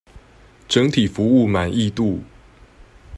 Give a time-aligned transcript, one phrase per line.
[0.67, 2.23] 整體服務滿意度